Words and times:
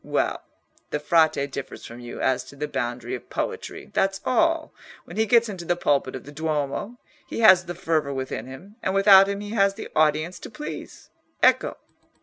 Well, 0.03 0.41
the 0.89 0.99
Frate 0.99 1.51
differs 1.51 1.85
from 1.85 1.99
you 1.99 2.19
as 2.21 2.43
to 2.45 2.55
the 2.55 2.67
boundary 2.67 3.13
of 3.13 3.29
poetry, 3.29 3.91
that's 3.93 4.19
all. 4.25 4.73
When 5.05 5.15
he 5.15 5.27
gets 5.27 5.47
into 5.47 5.63
the 5.63 5.75
pulpit 5.75 6.15
of 6.15 6.23
the 6.23 6.31
Duomo, 6.31 6.97
he 7.27 7.41
has 7.41 7.65
the 7.65 7.75
fervour 7.75 8.11
within 8.11 8.47
him, 8.47 8.77
and 8.81 8.95
without 8.95 9.29
him 9.29 9.41
he 9.41 9.51
has 9.51 9.75
the 9.75 9.89
audience 9.95 10.39
to 10.39 10.49
please. 10.49 11.11
Ecco!" 11.43 11.77